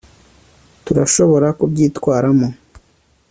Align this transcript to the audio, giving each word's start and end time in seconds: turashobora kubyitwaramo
turashobora 0.85 1.47
kubyitwaramo 1.59 2.47